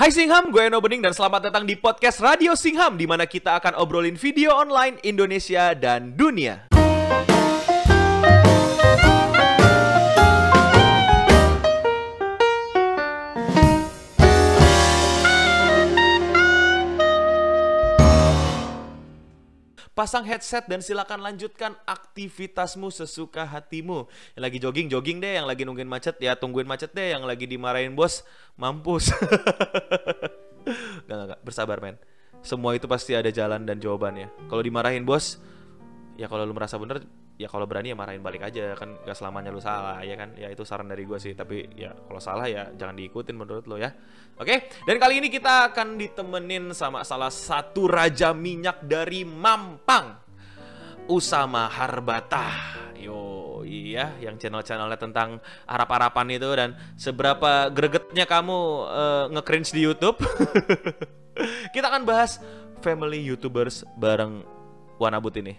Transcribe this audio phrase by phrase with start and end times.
[0.00, 3.60] Hai Singham, gue Eno Bening dan selamat datang di podcast Radio Singham di mana kita
[3.60, 6.79] akan obrolin video online Indonesia dan dunia.
[20.00, 24.08] Pasang headset dan silakan lanjutkan aktivitasmu sesuka hatimu.
[24.32, 25.36] Yang lagi jogging, jogging deh.
[25.36, 27.12] Yang lagi nungguin macet, ya tungguin macet deh.
[27.12, 28.24] Yang lagi dimarahin bos,
[28.56, 29.12] mampus.
[31.04, 31.40] gak, gak, gak.
[31.44, 32.00] Bersabar, men.
[32.40, 34.48] Semua itu pasti ada jalan dan jawabannya.
[34.48, 35.36] Kalau dimarahin bos,
[36.16, 37.04] ya kalau lu merasa bener,
[37.40, 38.76] ya kalau berani ya marahin balik aja.
[38.76, 40.36] Kan gak selamanya lu salah, ya kan?
[40.36, 41.32] Ya itu saran dari gue sih.
[41.32, 43.88] Tapi ya kalau salah ya jangan diikutin menurut lo ya.
[44.36, 50.16] Oke, dan kali ini kita akan ditemenin sama salah satu raja minyak dari Mampang,
[51.12, 52.48] Usama Harbata.
[52.96, 60.16] Yo, iya, yang channel-channelnya tentang Arab-Arapan itu dan seberapa gregetnya kamu uh, nge-cringe di YouTube.
[61.76, 62.40] kita akan bahas
[62.80, 64.40] family YouTubers bareng
[65.00, 65.56] Wanabut ini.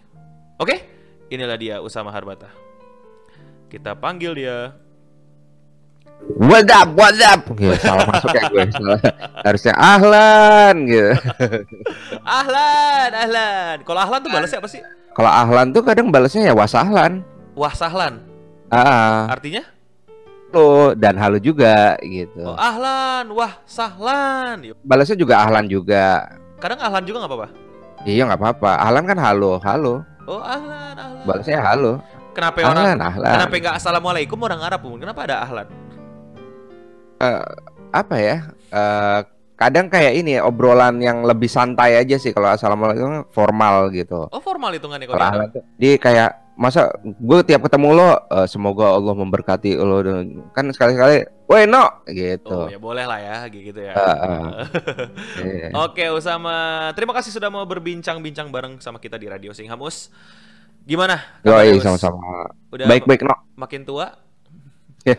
[0.61, 1.00] Oke,
[1.31, 2.51] inilah dia Usama Harbata.
[3.71, 4.75] Kita panggil dia
[6.37, 7.49] What up, what up?
[7.57, 8.65] Gitu, salah masuk ya gue.
[8.69, 8.99] Salah.
[9.41, 11.11] Harusnya ahlan gitu.
[12.37, 13.75] ahlan, ahlan.
[13.81, 14.81] Kalau ahlan tuh balasnya apa sih?
[15.17, 17.25] Kalau ahlan tuh kadang balasnya ya wasahlan.
[17.57, 18.21] Wasahlan.
[18.69, 19.33] Ah.
[19.33, 19.65] Artinya?
[20.51, 22.43] Halo dan halo juga gitu.
[22.43, 24.61] Oh, ahlan, wah sahlan.
[24.85, 26.37] Balasnya juga ahlan juga.
[26.61, 27.49] Kadang ahlan juga nggak apa-apa.
[28.05, 28.71] Iya nggak apa-apa.
[28.77, 30.05] Ahlan kan halo, halo.
[30.29, 31.25] Oh ahlan, ahlan.
[31.25, 31.93] Balasnya halo.
[32.31, 32.99] Kenapa ahlan, orang?
[33.01, 33.33] Ahlan.
[33.33, 34.81] Kenapa nggak assalamualaikum orang Arab?
[34.99, 35.67] Kenapa ada ahlan?
[37.21, 37.43] uh,
[37.93, 38.37] apa ya?
[38.73, 39.19] Uh,
[39.55, 44.25] kadang kayak ini ya, obrolan yang lebih santai aja sih kalau assalamualaikum formal gitu.
[44.33, 45.63] Oh formal hitungannya kalau ahlan tuh.
[45.77, 51.25] Dia kayak masa gue tiap ketemu lo uh, semoga Allah memberkati lo dan kan sekali-sekali
[51.51, 52.47] Woi no gitu.
[52.47, 53.91] Oh ya boleh lah ya gitu ya.
[53.91, 54.47] Uh, uh.
[55.43, 55.83] yeah.
[55.83, 60.07] Oke Usama, terima kasih sudah mau berbincang-bincang bareng sama kita di Radio Singhamus.
[60.87, 61.19] Gimana?
[61.43, 62.55] Yoi sama-sama.
[62.71, 63.35] Baik-baik no.
[63.59, 64.15] Makin tua?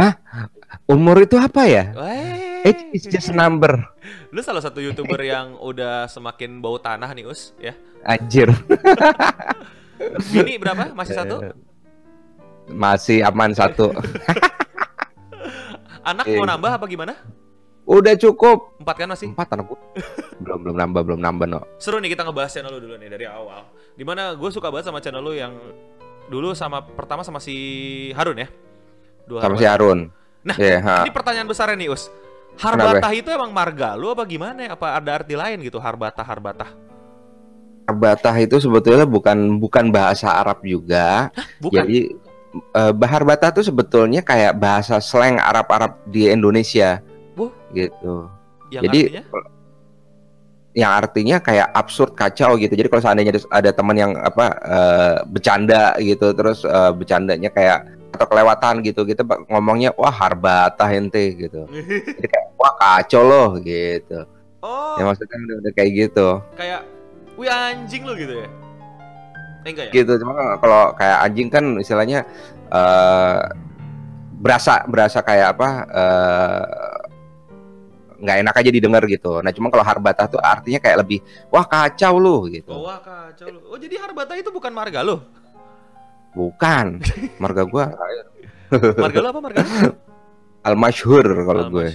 [0.00, 0.14] ah
[0.86, 1.92] Umur itu apa ya?
[1.94, 2.50] Wey.
[2.60, 3.72] Age is just a number.
[4.34, 7.72] Lu salah satu youtuber yang udah semakin bau tanah nih us, ya?
[8.04, 8.52] Anjir.
[10.32, 10.96] Bini berapa?
[10.96, 11.36] Masih satu?
[12.70, 13.92] Masih aman satu.
[16.10, 17.12] Anak mau nambah apa gimana?
[17.84, 18.80] Udah cukup.
[18.80, 19.34] Empat kan masih?
[19.34, 19.66] Empat anak
[20.40, 21.60] belum belum nambah belum nambah no.
[21.76, 23.66] Seru nih kita ngebahas channel lu dulu nih dari awal.
[23.98, 25.52] Di mana gue suka banget sama channel lu yang
[26.30, 27.54] dulu sama pertama sama si
[28.14, 28.48] Harun ya.
[29.26, 29.60] Dua sama Harun.
[29.60, 30.00] si Harun.
[30.40, 32.08] Nah, yeah, ini pertanyaan besarnya nih, Us.
[32.56, 34.72] Harbatah itu emang marga lu apa gimana ya?
[34.72, 36.89] Apa ada arti lain gitu Harbatah Harbatah?
[37.90, 41.34] Harbatah itu sebetulnya bukan bukan bahasa Arab juga.
[41.34, 41.82] Hah, bukan?
[41.82, 41.98] Jadi
[42.78, 47.02] uh, Harbatah itu sebetulnya kayak bahasa slang Arab-Arab di Indonesia.
[47.34, 47.50] Bu?
[47.74, 48.30] Gitu.
[48.70, 49.22] Yang Jadi artinya?
[50.70, 52.78] yang artinya kayak absurd kacau gitu.
[52.78, 58.26] Jadi kalau seandainya ada teman yang apa uh, bercanda gitu, terus uh, bercandanya kayak atau
[58.26, 61.64] kelewatan gitu kita ngomongnya wah harbata ente gitu
[62.18, 64.26] jadi kayak wah kacau loh gitu
[64.60, 66.28] oh ya maksudnya udah, udah kayak gitu
[66.58, 66.82] kayak
[67.40, 68.48] wih anjing lo gitu ya
[69.64, 72.28] eh, enggak ya gitu cuma kalau kayak anjing kan istilahnya
[72.68, 73.40] uh,
[74.40, 75.68] berasa berasa kayak apa
[78.20, 79.44] nggak uh, enak aja didengar gitu.
[79.44, 81.20] Nah, cuma kalau harbata tuh artinya kayak lebih
[81.52, 82.72] wah kacau loh gitu.
[82.72, 83.60] Oh, wah kacau loh.
[83.68, 85.20] Oh, jadi harbata itu bukan marga lo?
[86.32, 87.04] Bukan.
[87.36, 87.92] Marga gua.
[88.96, 89.60] marga lo apa marga?
[90.64, 91.86] Al Masyhur kalau gue.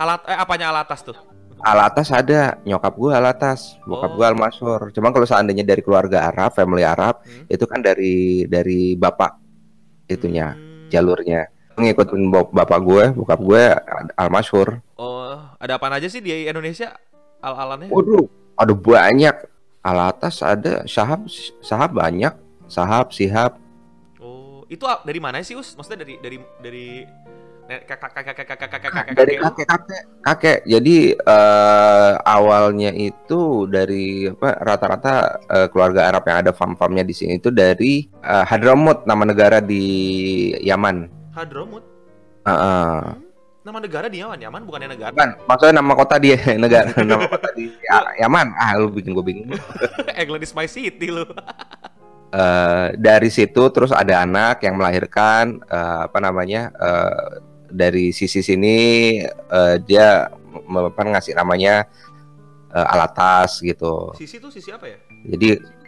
[0.00, 1.16] Alat eh apanya alatas tuh?
[1.60, 4.14] Alatas ada, nyokap gue alatas, bokap oh.
[4.16, 4.80] gue al masyhur.
[4.96, 7.52] Cuma kalau seandainya dari keluarga Arab, family Arab, hmm.
[7.52, 9.36] itu kan dari dari bapak
[10.08, 10.88] itunya, hmm.
[10.88, 11.52] jalurnya.
[11.76, 13.62] Ngikutin bapak gue, bokap gue
[14.16, 14.80] al masyhur.
[14.96, 16.96] Oh, ada apa aja sih di Indonesia
[17.44, 17.92] al-alannya?
[17.92, 19.36] Waduh, ada banyak.
[19.80, 21.24] Alatas ada, sahab
[21.64, 22.36] sahab banyak,
[22.68, 23.56] sahab, sihab,
[24.70, 25.74] itu dari mana sih us?
[25.74, 26.86] Maksudnya dari dari dari
[27.70, 34.58] kakek kakek kakek kakek kakek dari kakek kakek kakek jadi uh, awalnya itu dari apa
[34.58, 39.62] rata-rata uh, keluarga Arab yang ada farm-farmnya di sini itu dari uh, Hadramut nama negara
[39.62, 39.86] di
[40.58, 41.86] Yaman Hadramut
[42.42, 42.98] uh, uh.
[43.62, 47.54] nama negara di Yaman Yaman bukannya negara Bukan, maksudnya nama kota dia negara nama kota
[47.54, 47.70] di
[48.18, 49.54] Yaman ah lu bikin gue bingung
[50.18, 51.22] England is my city lu
[52.30, 58.76] Uh, dari situ terus ada anak yang melahirkan uh, apa namanya uh, dari sisi sini
[59.26, 60.26] uh, dia
[60.70, 61.86] apa ngasih namanya
[62.74, 64.12] uh, alatas gitu.
[64.18, 64.98] Sisi itu sisi apa ya?
[65.30, 65.80] Jadi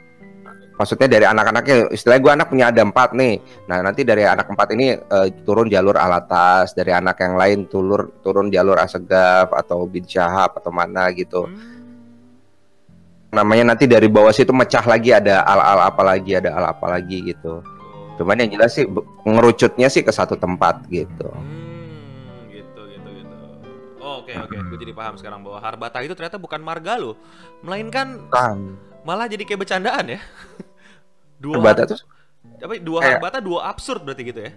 [0.72, 3.38] maksudnya dari anak-anaknya istilahnya gue anak punya ada empat nih
[3.68, 8.08] nah nanti dari anak empat ini eh, turun jalur alatas dari anak yang lain turun
[8.24, 11.70] turun jalur asegaf atau bin syahab atau mana gitu Hmm.
[13.30, 17.30] namanya nanti dari bawah situ mecah lagi ada al-al apa lagi ada al apa lagi
[17.30, 18.18] gitu Oh.
[18.20, 18.84] cuman yang jelas sih
[19.24, 21.61] ngerucutnya sih ke satu tempat gitu Hmm.
[24.22, 27.18] Oh, Oke oke, gue jadi paham sekarang bahwa Harbata itu ternyata bukan marga lo,
[27.60, 30.20] melainkan kan malah jadi kayak bercandaan ya.
[31.42, 31.98] dua Bata tuh
[32.58, 34.52] apa dua kayak- Harbata dua absurd berarti gitu ya.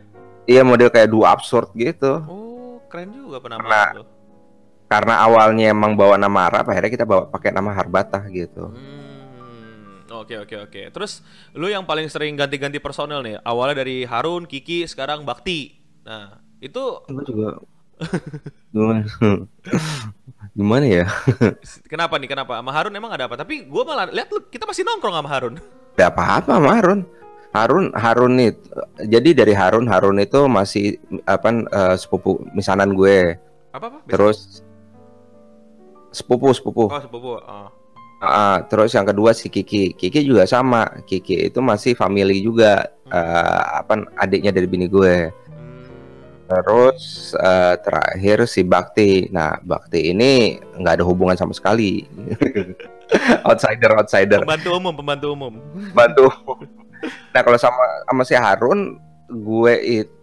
[0.46, 4.04] iya model kayak dua absurd gitu Oh, keren juga Karena- penamaan lo.
[4.86, 10.38] karena awalnya emang bawa nama Arab akhirnya kita bawa pakai nama Harbata gitu Hmm, Oke
[10.38, 10.82] oke oke.
[10.88, 15.76] Terus lu yang paling sering ganti-ganti personel nih, awalnya dari Harun, Kiki, sekarang Bakti.
[16.02, 17.60] Nah, itu gue juga
[18.76, 19.08] gimana
[20.52, 21.06] gimana ya
[21.88, 22.28] kenapa nih?
[22.28, 22.60] Kenapa?
[22.60, 23.40] Sama Harun emang ada apa?
[23.40, 25.56] Tapi gua malah lihat lu kita masih nongkrong sama Harun.
[25.96, 27.00] Gak apa-apa sama Harun.
[27.56, 28.52] Harun Harun nih.
[29.08, 33.40] Jadi dari Harun Harun itu masih apa eh, sepupu misanan gue.
[33.72, 33.98] Apa apa?
[34.12, 34.60] Terus
[36.12, 36.92] sepupu sepupu.
[36.92, 37.40] Oh sepupu.
[37.40, 37.72] Oh.
[38.20, 39.96] Ah, terus yang kedua si Kiki.
[39.96, 40.88] Kiki juga sama.
[41.08, 42.92] Kiki itu masih family juga.
[43.06, 45.30] eh, apa adiknya dari bini gue.
[46.46, 49.30] Terus eh, terakhir si Bakti.
[49.34, 52.06] Nah Bakti ini nggak ada hubungan sama sekali.
[53.50, 54.42] outsider outsider.
[54.46, 55.54] Pembantu umum, pembantu umum.
[55.94, 56.26] bantu.
[57.34, 58.98] Nah kalau sama sama si Harun,
[59.30, 60.16] gue itu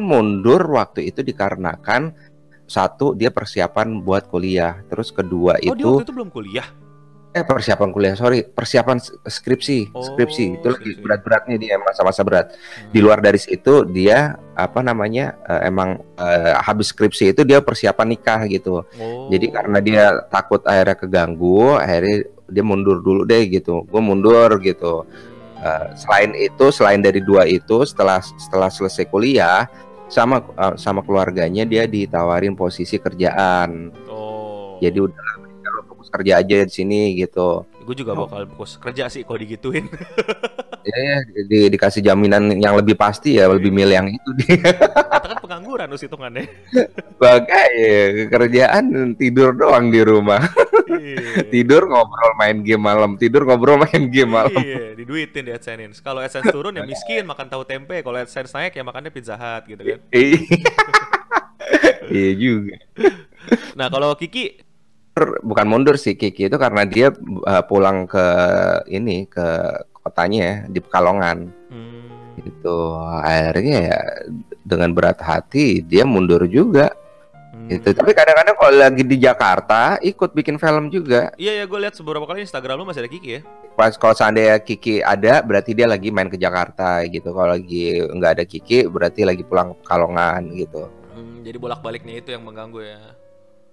[0.00, 2.16] mundur waktu itu dikarenakan
[2.64, 6.66] satu dia persiapan buat kuliah, terus kedua Oh dia itu waktu itu belum kuliah.
[7.30, 12.50] Eh persiapan kuliah sorry persiapan skripsi Oh, skripsi itu lagi berat-beratnya dia masa-masa berat.
[12.50, 12.90] Hmm.
[12.90, 18.06] Di luar dari situ dia apa namanya eh, emang eh, habis skripsi itu dia persiapan
[18.10, 18.82] nikah gitu.
[18.82, 19.30] Oh.
[19.30, 23.86] Jadi karena dia takut akhirnya keganggu, akhirnya dia mundur dulu deh gitu.
[23.86, 25.06] Gue mundur gitu.
[25.60, 29.70] Eh, selain itu, selain dari dua itu, setelah setelah selesai kuliah,
[30.10, 33.94] sama eh, sama keluarganya dia ditawarin posisi kerjaan.
[34.10, 34.80] Oh.
[34.82, 35.39] Jadi udah
[36.10, 37.64] kerja aja di sini gitu.
[37.80, 39.86] gue juga bakal fokus kerja sih kalau digituin.
[40.80, 44.56] Ya, ya di- dikasih jaminan yang lebih pasti ya, lebih milih yang itu dia.
[44.72, 46.48] Kita kan pengangguran us hitungannya.
[47.20, 47.68] Sebagai
[48.32, 50.40] kerjaan tidur doang di rumah.
[50.88, 51.44] Iya.
[51.52, 54.56] tidur ngobrol main game malam, tidur ngobrol main game malam.
[54.56, 56.00] Iya, diduitin di AdSense.
[56.00, 59.68] Kalau AdSense turun ya miskin makan tahu tempe, kalau AdSense naik ya makannya Pizza Hut
[59.68, 60.00] gitu kan.
[60.16, 60.38] Iya.
[62.08, 62.76] Iya juga.
[63.76, 64.58] Nah, kalau Kiki
[65.44, 67.12] bukan mundur sih Kiki itu karena dia
[67.46, 68.26] uh, pulang ke
[68.88, 69.46] ini ke
[70.00, 71.38] kotanya ya, di Pekalongan.
[71.68, 72.76] Hmm, itu
[73.20, 74.00] akhirnya ya
[74.64, 76.96] dengan berat hati dia mundur juga.
[77.50, 77.66] Hmm.
[77.66, 81.34] itu tapi kadang-kadang kalau lagi di Jakarta ikut bikin film juga.
[81.34, 83.42] Iya ya, gue lihat beberapa kali Instagram lu masih ada Kiki ya.
[83.74, 87.34] pas kalau seandainya Kiki ada berarti dia lagi main ke Jakarta gitu.
[87.34, 90.82] Kalau lagi nggak ada Kiki berarti lagi pulang ke Pekalongan gitu.
[91.10, 93.00] Hmm, jadi bolak-baliknya itu yang mengganggu ya.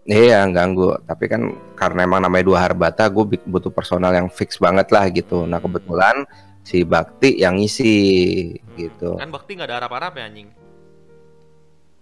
[0.07, 4.87] Iya ganggu, tapi kan karena emang namanya dua Harbata, gue butuh personal yang fix banget
[4.87, 5.43] lah gitu.
[5.43, 6.23] Nah kebetulan
[6.63, 7.95] si Bakti yang ngisi
[8.79, 9.19] gitu.
[9.19, 10.47] Kan Bakti nggak ada harap-harap ya anjing.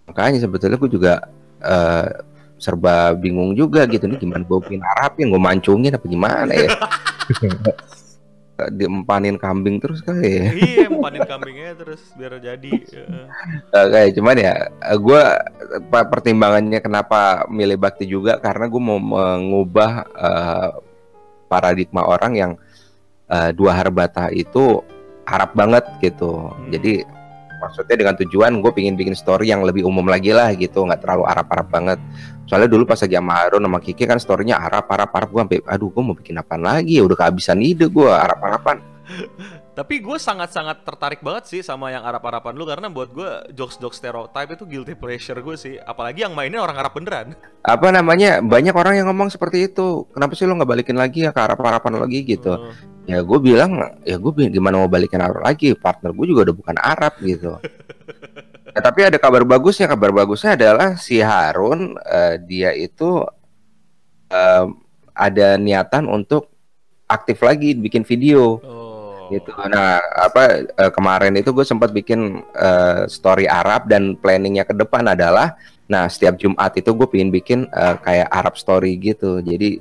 [0.06, 1.14] Makanya sebetulnya gue juga
[1.58, 2.06] eh,
[2.62, 6.70] serba bingung juga gitu nih gimana gue bikin harapin, gue mancungin apa gimana ya?
[8.56, 10.48] Diempanin kambing terus kali ya.
[10.56, 12.72] iya, empanin kambingnya terus biar jadi.
[12.88, 13.28] Ya.
[13.84, 14.54] Oke, cuman ya
[14.96, 15.22] gue
[15.92, 20.70] pertimbangannya kenapa milih Bakti juga karena gue mau mengubah eh,
[21.52, 22.52] paradigma orang yang
[23.28, 24.80] eh, dua Harbata itu
[25.26, 26.48] harap banget gitu.
[26.48, 26.70] Hmm.
[26.70, 27.15] Jadi
[27.58, 31.24] maksudnya dengan tujuan gue pingin bikin story yang lebih umum lagi lah gitu, nggak terlalu
[31.26, 31.98] Arab-Arab banget.
[32.46, 35.58] Soalnya dulu pas lagi sama Harun sama Kiki kan storynya Arab, Arab, Arab gue sampai,
[35.66, 37.02] aduh gue mau bikin apaan lagi?
[37.02, 38.78] Udah kehabisan ide gue Arab-Araban.
[39.76, 44.56] Tapi gue sangat-sangat tertarik banget sih sama yang Arab-Araban lu karena buat gue jokes-jokes stereotype
[44.56, 45.76] itu guilty pleasure gue sih.
[45.76, 47.36] Apalagi yang mainnya orang Arab beneran.
[47.60, 48.40] Apa namanya?
[48.40, 50.08] Banyak orang yang ngomong seperti itu.
[50.16, 52.56] Kenapa sih lo nggak balikin lagi ya ke Arab-Araban lagi gitu?
[52.56, 52.72] Oh.
[53.04, 55.76] Ya gue bilang, ya gue gimana mau balikin Arab lagi?
[55.76, 57.52] Partner gue juga udah bukan Arab gitu.
[58.76, 59.88] Ya, tapi ada kabar bagusnya.
[59.88, 63.24] Kabar bagusnya adalah si Harun eh, dia itu
[64.28, 64.66] eh,
[65.16, 66.52] ada niatan untuk
[67.08, 68.75] aktif lagi bikin video Oh.
[69.30, 69.50] Gitu.
[69.68, 75.06] Nah, apa eh, kemarin itu gue sempat bikin eh, story Arab dan planningnya ke depan
[75.06, 75.56] adalah,
[75.86, 79.40] nah setiap Jumat itu gue pengen bikin eh, kayak Arab story gitu.
[79.40, 79.80] Jadi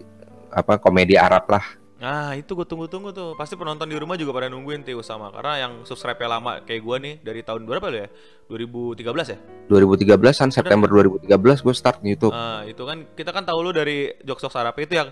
[0.55, 1.65] apa komedi Arab lah.
[1.95, 5.63] Nah itu gue tunggu-tunggu tuh Pasti penonton di rumah juga pada nungguin Tio sama Karena
[5.63, 8.07] yang subscribe-nya lama kayak gue nih Dari tahun berapa lu ya?
[8.51, 9.37] 2013 ya?
[9.71, 12.35] 2013an September 2013 gue start YouTube.
[12.35, 15.09] Nah itu kan Kita kan tahu lu dari jokes-jokes Arab itu yang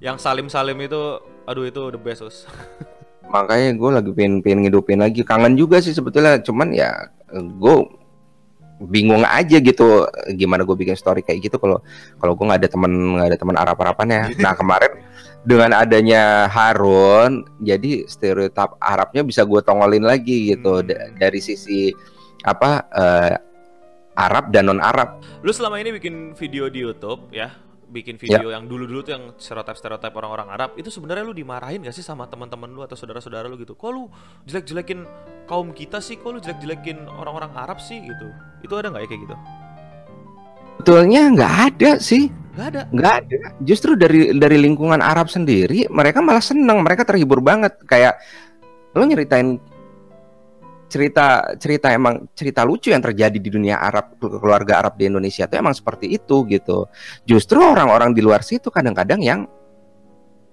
[0.00, 2.48] Yang salim-salim itu Aduh itu the best us
[3.32, 5.24] makanya gue lagi pengen pengen ngidupin lagi.
[5.24, 6.38] Kangen juga sih sebetulnya.
[6.44, 7.76] Cuman ya gue
[8.82, 11.78] bingung aja gitu gimana gue bikin story kayak gitu kalau
[12.18, 14.98] kalau gue nggak ada teman nggak ada teman Arab Arabannya nah kemarin
[15.46, 20.82] dengan adanya Harun jadi stereotip Arabnya bisa gue tongolin lagi gitu.
[20.82, 21.14] Hmm.
[21.14, 21.94] dari sisi
[22.42, 23.34] apa eh,
[24.18, 27.50] Arab dan non Arab Lu selama ini bikin video di YouTube ya,
[27.92, 32.00] bikin video yang dulu-dulu tuh yang stereotip-stereotip orang-orang Arab, itu sebenarnya lu dimarahin gak sih
[32.00, 33.76] sama teman-teman lu atau saudara-saudara lu gitu?
[33.76, 34.08] Kok lu
[34.48, 35.04] jelek-jelekin
[35.44, 36.16] kaum kita sih?
[36.16, 38.26] Kok lu jelek-jelekin orang-orang Arab sih gitu?
[38.64, 39.36] Itu ada nggak ya kayak gitu?
[40.80, 42.82] Betulnya nggak ada sih Gak ada.
[42.92, 48.20] nggak ada justru dari dari lingkungan Arab sendiri mereka malah seneng mereka terhibur banget kayak
[48.92, 49.56] lo nyeritain
[50.92, 55.56] cerita cerita emang cerita lucu yang terjadi di dunia Arab keluarga Arab di Indonesia itu
[55.56, 56.84] emang seperti itu gitu.
[57.24, 59.48] Justru orang-orang di luar situ kadang-kadang yang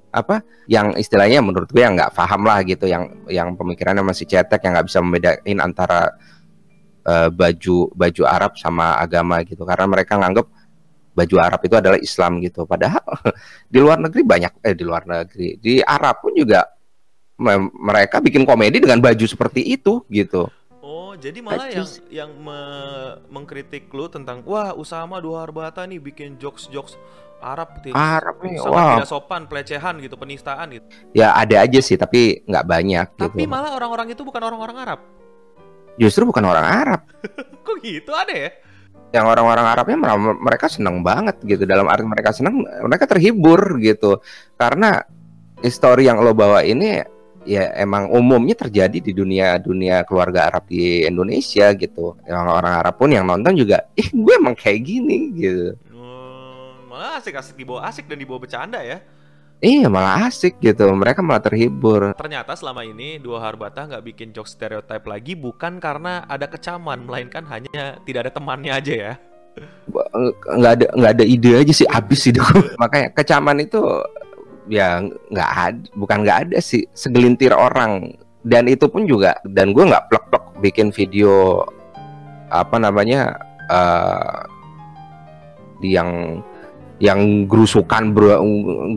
[0.09, 4.63] apa yang istilahnya menurut gue yang nggak paham lah gitu yang yang pemikirannya masih cetek
[4.63, 6.15] yang nggak bisa membedain antara
[7.03, 9.67] eh, baju baju Arab sama agama gitu.
[9.67, 10.47] Karena mereka nganggap
[11.19, 12.63] baju Arab itu adalah Islam gitu.
[12.63, 13.03] Padahal
[13.73, 16.78] di luar negeri banyak eh di luar negeri di Arab pun juga
[17.71, 20.51] mereka bikin komedi dengan baju seperti itu gitu.
[20.79, 26.35] Oh, jadi malah yang yang me- mengkritik lu tentang wah Usama Dua Harbata nih bikin
[26.35, 26.99] jokes-jokes
[27.39, 28.99] Arab ti- Arab nih wah.
[28.99, 30.83] tidak sopan, pelecehan gitu, penistaan gitu.
[31.15, 34.99] ya ada aja sih tapi nggak banyak Tapi gitu malah orang-orang itu bukan orang-orang Arab.
[35.95, 37.01] justru bukan orang Arab.
[37.65, 38.11] Kok gitu?
[38.11, 38.51] Ada ya?
[39.09, 41.65] yang orang-orang Arabnya mer- mereka seneng banget gitu.
[41.65, 44.21] Dalam arti mereka seneng mereka terhibur gitu.
[44.53, 45.01] Karena
[45.59, 47.01] histori yang lo bawa ini
[47.49, 52.13] ya emang umumnya terjadi di dunia dunia keluarga Arab di Indonesia gitu.
[52.29, 55.73] Yang orang Arab pun yang nonton juga ih gue emang kayak gini gitu.
[55.89, 59.01] Hmm, malah asik-asik dibawa asik dan dibawa bercanda ya.
[59.59, 60.85] iya malah asik gitu.
[60.93, 62.13] Mereka malah terhibur.
[62.13, 67.43] Ternyata selama ini dua Harbata nggak bikin jokes stereotype lagi bukan karena ada kecaman, melainkan
[67.49, 69.13] hanya tidak ada temannya aja ya.
[70.47, 72.47] nggak ada nggak ada ide aja sih abis hidup.
[72.81, 73.81] Makanya kecaman itu
[74.69, 78.13] ya nggak ada bukan nggak ada sih segelintir orang
[78.45, 81.65] dan itu pun juga dan gue nggak plek-plek bikin video
[82.49, 83.35] apa namanya
[85.79, 86.41] di yang
[86.99, 88.43] yang gerusukan bro,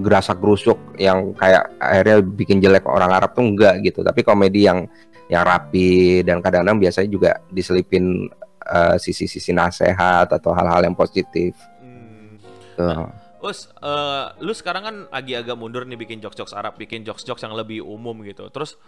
[0.02, 4.91] gerasak gerusuk yang kayak akhirnya bikin jelek orang Arab tuh enggak gitu tapi komedi yang
[5.31, 8.26] yang rapi dan kadang-kadang biasanya juga diselipin
[8.67, 12.38] eh, sisi-sisi nasehat atau hal-hal yang positif Hmm.
[12.79, 13.22] Tuh.
[13.42, 17.58] Us, eh, lu sekarang kan lagi agak mundur nih bikin jokes-jokes Arab, bikin jokes-jokes yang
[17.58, 18.46] lebih umum gitu.
[18.54, 18.78] Terus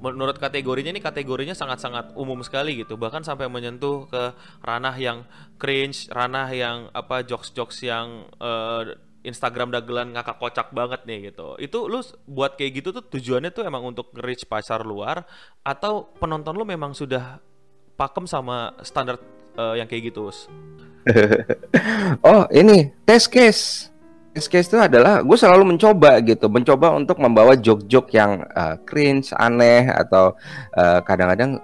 [0.00, 2.96] menurut kategorinya nih kategorinya sangat-sangat umum sekali gitu.
[2.96, 4.32] Bahkan sampai menyentuh ke
[4.64, 5.28] ranah yang
[5.60, 8.96] cringe, ranah yang apa jokes-jokes yang eh,
[9.28, 11.60] Instagram dagelan ngakak kocak banget nih gitu.
[11.60, 15.28] Itu lu buat kayak gitu tuh tujuannya tuh emang untuk reach pasar luar
[15.60, 17.44] atau penonton lu memang sudah
[18.00, 19.20] pakem sama standar
[19.52, 20.48] eh, yang kayak gitu, Us?
[22.28, 23.88] Oh ini test case
[24.38, 29.34] test case itu adalah gue selalu mencoba gitu mencoba untuk membawa joke-joke yang eh, cringe
[29.34, 30.38] aneh atau
[30.78, 31.58] eh, kadang-kadang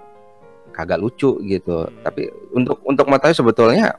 [0.75, 1.87] kagak lucu gitu.
[2.03, 3.95] Tapi untuk untuk mengetahui sebetulnya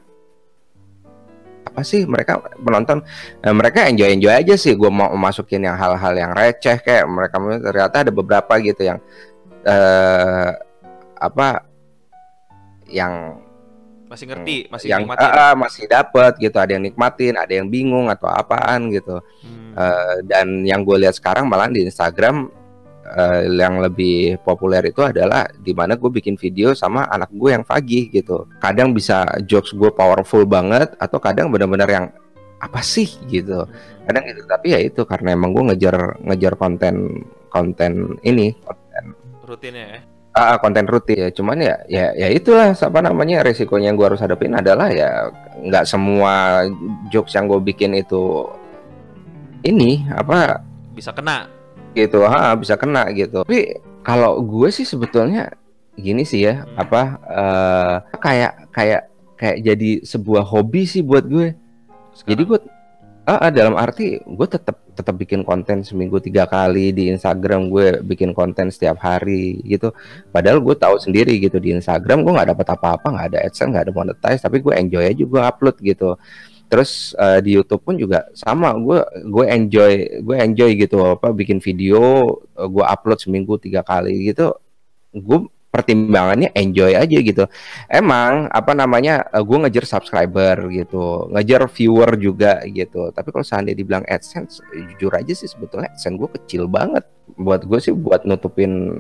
[1.66, 3.00] apa sih mereka penonton
[3.40, 7.40] eh, mereka enjoy enjoy aja sih gue mau masukin yang hal-hal yang receh kayak mereka
[7.40, 9.00] ternyata ada beberapa gitu yang
[9.64, 10.52] eh
[11.16, 11.64] apa
[12.92, 13.40] yang
[14.06, 15.28] Masih ngerti, masih yang nikmatin.
[15.34, 19.76] ah, masih dapat gitu ada yang nikmatin ada yang bingung atau apaan gitu Hmm.
[19.76, 22.48] Eh, dan yang gue lihat sekarang malah di Instagram
[23.04, 27.60] eh, yang lebih populer itu adalah di mana gue bikin video sama anak gue yang
[27.60, 32.06] Fagih gitu kadang bisa jokes gue powerful banget atau kadang benar-benar yang
[32.56, 33.68] apa sih gitu
[34.08, 37.20] kadang gitu tapi ya itu karena emang gue ngejar ngejar konten
[37.52, 38.56] konten ini
[39.46, 40.00] rutinnya ya.
[40.36, 44.20] Ah, konten rutin ya cuman ya ya ya itulah apa namanya resikonya yang gue harus
[44.20, 46.60] hadapin adalah ya nggak semua
[47.08, 48.44] jokes yang gue bikin itu
[49.64, 50.60] ini apa
[50.92, 51.48] Bisa kena.
[51.96, 55.56] gitu ha bisa kena gitu tapi kalau gue sih sebetulnya
[55.96, 56.84] gini sih ya Hmm.
[56.84, 59.02] apa eh, kayak kayak
[59.34, 61.56] kayak jadi sebuah hobi sih buat gue
[62.22, 62.44] jadi Sekarang.
[62.44, 62.58] gue
[63.26, 68.00] ah, ah, dalam arti gue tetap tetap bikin konten seminggu tiga kali di Instagram gue
[68.06, 69.90] bikin konten setiap hari gitu.
[70.30, 73.84] Padahal gue tahu sendiri gitu di Instagram gue nggak dapat apa-apa nggak ada adsense nggak
[73.90, 76.14] ada monetize tapi gue enjoy aja gue upload gitu.
[76.70, 79.92] Terus eh, di YouTube pun juga sama gue gue enjoy
[80.22, 84.54] gue enjoy gitu apa bikin video eh, gue upload seminggu tiga kali gitu.
[85.12, 87.44] Gue pertimbangannya enjoy aja gitu.
[87.92, 93.12] Emang apa namanya eh, gue ngejar subscriber gitu ngejar viewer juga gitu.
[93.12, 97.04] Tapi kalau seandainya dibilang AdSense eh, jujur aja sih sebetulnya AdSense gue kecil banget.
[97.36, 98.96] Buat gue sih buat nutupin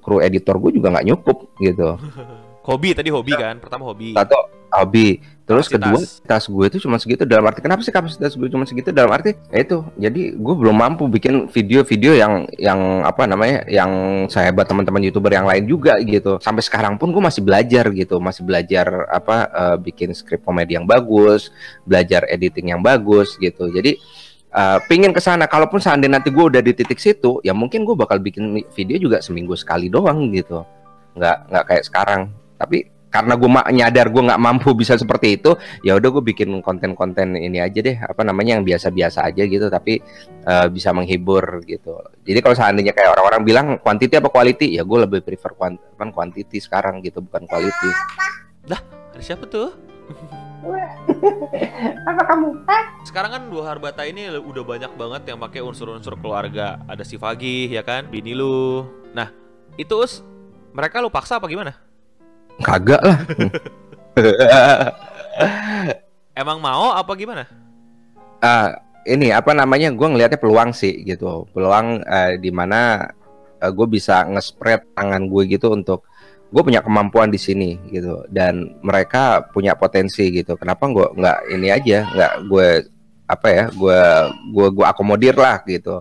[0.00, 2.00] kru editor gue juga nggak nyukup gitu.
[2.60, 4.12] Hobi tadi hobi kan pertama hobi.
[4.12, 4.36] Satu
[4.76, 5.16] hobi
[5.50, 6.22] terus Kapasitas.
[6.22, 6.44] kedua tas.
[6.46, 7.26] gue itu cuma segitu.
[7.26, 8.94] Dalam arti kenapa sih kapasitas gue cuma segitu?
[8.94, 9.82] Dalam arti ya itu.
[9.98, 13.90] Jadi gue belum mampu bikin video-video yang yang apa namanya yang
[14.30, 16.38] sehebat teman-teman youtuber yang lain juga gitu.
[16.38, 18.22] Sampai sekarang pun gue masih belajar gitu.
[18.22, 21.50] Masih belajar apa eh, bikin skrip komedi yang bagus
[21.82, 23.66] belajar editing yang bagus gitu.
[23.74, 23.98] Jadi
[24.54, 25.50] eh, pingin ke sana.
[25.50, 29.18] Kalaupun seandainya nanti gue udah di titik situ ya mungkin gue bakal bikin video juga
[29.18, 30.62] seminggu sekali doang gitu.
[31.18, 32.22] Nggak nggak kayak sekarang.
[32.54, 37.34] Tapi karena gue nyadar gue nggak mampu bisa seperti itu ya udah gue bikin konten-konten
[37.34, 39.98] ini aja deh apa namanya yang biasa-biasa aja gitu tapi
[40.46, 41.98] eh, bisa menghibur gitu.
[42.22, 44.78] Jadi kalau seandainya kayak orang-orang bilang quantity apa quality?
[44.78, 47.90] Ya gue lebih prefer kuant kan quantity sekarang gitu bukan quality.
[49.20, 49.74] Ada siapa tuh?
[52.08, 52.48] Apa kamu?
[52.68, 52.84] Hah?
[53.04, 56.80] sekarang kan dua harbata ini udah banyak banget yang pakai unsur-unsur keluarga.
[56.88, 58.08] Ada si Fagih ya kan?
[58.08, 58.84] Bini lu.
[59.12, 59.28] Nah
[59.76, 60.24] itu us
[60.72, 61.89] mereka lu paksa apa gimana
[62.62, 63.18] kagak lah.
[66.40, 67.44] Emang mau apa gimana?
[68.40, 71.48] Ah, ini apa namanya gue ngelihatnya peluang sih gitu.
[71.52, 73.08] Peluang eh, di mana
[73.60, 76.08] gue bisa nge-spread tangan gue gitu untuk
[76.50, 78.24] gue punya kemampuan di sini gitu.
[78.28, 80.56] Dan mereka punya potensi gitu.
[80.56, 82.68] Kenapa gue nggak ini aja nggak gue
[83.30, 84.00] apa ya gue
[84.54, 86.00] gue gue akomodir lah gitu.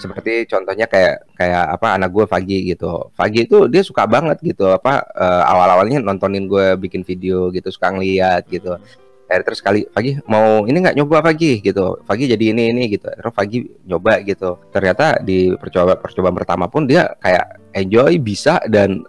[0.00, 3.12] Seperti contohnya kayak kayak apa anak gue Fagi gitu.
[3.12, 7.92] Fagi itu dia suka banget gitu apa eh, awal-awalnya nontonin gue bikin video gitu suka
[7.92, 8.80] ngeliat gitu.
[9.30, 11.60] Akhirnya terus kali Fagi mau ini nggak nyoba Fagi?
[11.60, 12.02] Gitu.
[12.08, 13.06] Fagi jadi ini ini gitu.
[13.06, 14.58] Terus Fagi nyoba gitu.
[14.72, 19.04] Ternyata di percobaan percobaan pertama pun dia kayak enjoy bisa dan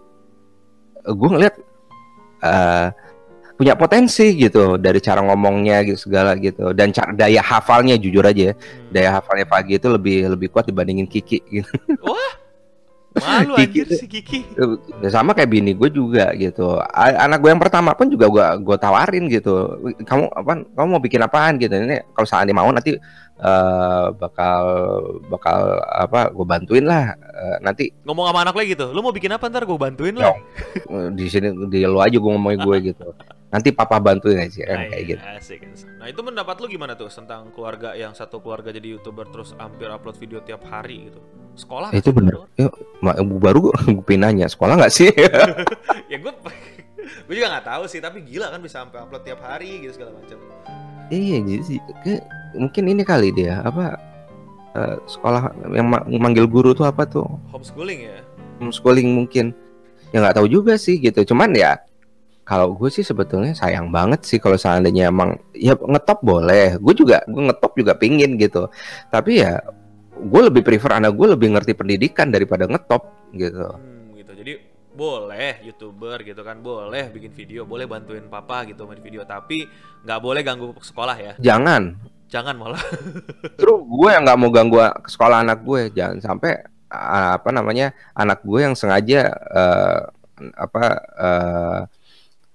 [1.02, 1.56] gue ngeliat
[2.46, 2.88] eh,
[3.62, 6.74] punya potensi gitu dari cara ngomongnya gitu segala gitu.
[6.74, 8.90] Dan cara daya hafalnya jujur aja ya Hmm.
[8.90, 11.70] daya hafalnya Fagi itu lebih lebih kuat dibandingin Kiki gitu.
[12.10, 12.42] Wah
[13.12, 14.40] malu Kiki anjir si Kiki.
[15.04, 16.80] Ya, sama kayak bini gue juga gitu.
[16.96, 19.78] Anak gue yang pertama pun juga gue gue tawarin gitu.
[20.10, 21.76] Kamu apa kamu mau bikin apaan gitu.
[21.76, 22.98] Ini kalau seandainya mau nanti
[23.42, 24.64] eh, bakal
[25.30, 27.14] bakal apa gue bantuin lah.
[27.20, 29.70] Eh, nanti ngomong sama anak lagi gitu lu mau bikin apa ntar?
[29.70, 30.34] Gue bantuin lah
[31.12, 33.12] di sini di lo aja gue ngomongin gue gitu
[33.52, 35.22] nanti papa bantuin aja kan Nah, kayak iya, gitu.
[35.36, 35.88] asik, asik.
[36.00, 39.92] Nah itu pendapat lu gimana tuh tentang keluarga yang satu keluarga jadi youtuber terus hampir
[39.92, 41.20] upload video tiap hari gitu?
[41.54, 42.48] Sekolah itu bener.
[43.04, 43.74] Ma- baru gue
[44.08, 45.12] pengen nanya sekolah nggak sih?
[46.12, 46.32] Ya gue
[47.28, 50.16] gue juga nggak tahu sih tapi gila kan bisa sampai upload tiap hari gitu segala
[50.16, 50.38] macam
[51.12, 51.80] iya jadi sih
[52.56, 54.00] mungkin ini kali dia apa
[54.80, 57.28] eh, sekolah yang ma- manggil guru tuh apa tuh?
[57.52, 58.20] Homeschooling ya?
[58.64, 59.52] Homeschooling mungkin.
[60.16, 61.80] Ya nggak tahu juga sih gitu cuman ya
[62.42, 66.76] kalau gue sih sebetulnya sayang banget sih kalau seandainya emang ya ngetop boleh.
[66.82, 68.68] Gue juga gue ngetop juga pingin gitu.
[69.14, 69.62] Tapi ya
[70.12, 73.72] gue lebih prefer anak gue lebih ngerti pendidikan daripada ngetop gitu.
[73.72, 74.32] Hmm, gitu.
[74.34, 74.54] Jadi
[74.92, 79.64] boleh youtuber gitu kan boleh bikin video boleh bantuin papa gitu main video tapi
[80.04, 81.34] nggak boleh ganggu sekolah ya.
[81.40, 81.96] Jangan.
[82.28, 82.84] Jangan malah.
[83.60, 84.78] Terus gue yang nggak mau ganggu
[85.08, 86.60] sekolah anak gue jangan sampai
[86.92, 90.00] apa namanya anak gue yang sengaja eh,
[90.60, 90.84] apa
[91.16, 91.80] eh,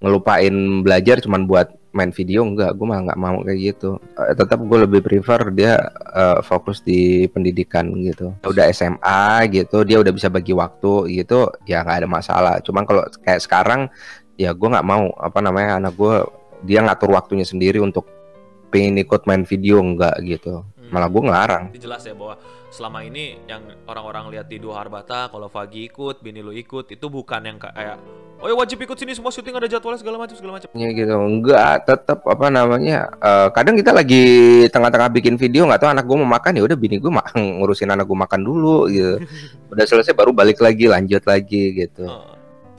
[0.06, 0.54] ngelupain
[0.86, 2.76] belajar cuman buat main video enggak.
[2.76, 3.90] Gue malah nggak mau kayak gitu.
[4.20, 5.80] Eh, tetap gue lebih prefer dia
[6.14, 8.30] eh, fokus di pendidikan gitu.
[8.46, 12.54] Udah SMA gitu dia udah bisa bagi waktu gitu ya nggak ada masalah.
[12.62, 13.88] Cuman kalau kayak sekarang
[14.38, 15.10] ya gue nggak mau.
[15.18, 16.14] Apa namanya anak gue
[16.62, 18.06] dia ngatur waktunya sendiri untuk
[18.70, 20.94] pengen ikut main video enggak gitu Hmm.
[20.94, 22.38] malah gue ngelarang jelas ya bahwa
[22.70, 27.06] selama ini yang orang-orang lihat di dua Harbata kalau Fagi ikut, bini lu ikut itu
[27.10, 27.98] bukan yang kayak
[28.36, 30.68] oh ya wajib ikut sini semua syuting ada jadwalnya segala macam segala macam.
[30.76, 34.24] ya gitu enggak tetap apa namanya eh, kadang kita lagi
[34.68, 37.26] tengah-tengah bikin video nggak tahu anak gue mau makan ya udah bini gue ma-
[37.58, 39.18] ngurusin anak gue makan dulu gitu
[39.72, 42.34] udah selesai baru balik lagi lanjut lagi gitu Eh,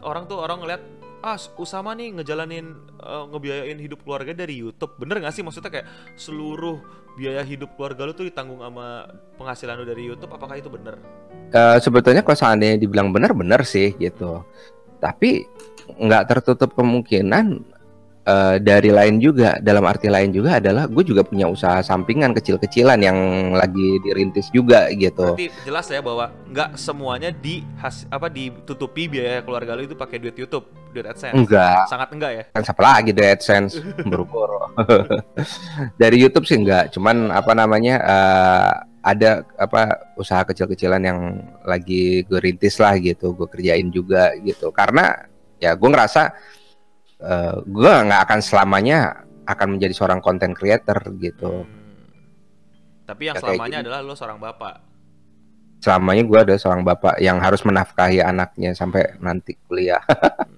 [0.05, 0.81] orang tuh orang ngeliat
[1.27, 2.71] ah Usama nih ngejalanin
[3.03, 4.95] eh, ngebiayain hidup keluarga dari YouTube.
[4.95, 5.43] Bener gak sih?
[5.43, 6.79] Maksudnya kayak seluruh
[7.19, 10.95] biaya hidup keluarga lu tuh ditanggung sama penghasilan lu dari YouTube apakah itu bener?
[11.51, 14.47] Eh, sebetulnya kalau seandainya dibilang benar-benar sih gitu.
[15.03, 15.43] Tapi
[15.99, 17.76] nggak tertutup kemungkinan
[18.27, 22.99] eh, dari lain juga dalam arti lain juga adalah gue juga punya usaha sampingan kecil-kecilan
[22.99, 23.17] yang
[23.55, 25.39] lagi dirintis juga gitu.
[25.39, 30.19] Berarti jelas ya bahwa nggak semuanya di has, apa ditutupi biaya keluarga lu itu pakai
[30.19, 31.33] duit YouTube, duit AdSense.
[31.33, 31.87] enggak.
[31.87, 32.43] Sangat enggak ya?
[32.51, 33.79] kan siapa lagi dari AdSense?
[34.11, 34.59] Buru-buru.
[36.01, 38.71] Dari YouTube sih enggak cuman apa namanya eh,
[39.07, 41.19] ada apa usaha kecil-kecilan yang
[41.63, 44.67] lagi gue rintis lah gitu gue kerjain juga gitu.
[44.75, 45.15] Karena
[45.57, 46.35] ya gue ngerasa
[47.19, 48.99] eh, gue nggak akan selamanya
[49.43, 51.75] akan menjadi seorang content creator gitu Hmm.
[53.05, 53.83] Tapi yang Ya, kayak selamanya gini.
[53.83, 54.75] adalah lo seorang bapak.
[55.77, 60.01] selamanya gue ada seorang bapak yang harus menafkahi anaknya sampai nanti kuliah.